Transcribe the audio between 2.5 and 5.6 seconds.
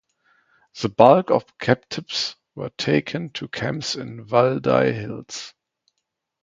were taken to camps in Valdai Hills.